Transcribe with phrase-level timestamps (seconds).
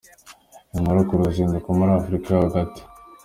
[0.75, 2.81] Inkuru ku ruzinduko muri Africa yo hagati”.